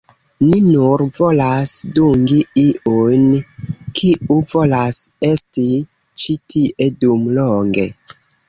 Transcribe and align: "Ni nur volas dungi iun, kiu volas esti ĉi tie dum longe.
"Ni 0.43 0.59
nur 0.67 1.01
volas 1.17 1.73
dungi 1.99 2.39
iun, 2.61 3.29
kiu 4.01 4.39
volas 4.55 4.99
esti 5.33 5.69
ĉi 6.23 6.39
tie 6.55 6.93
dum 7.05 7.33
longe. 7.41 7.89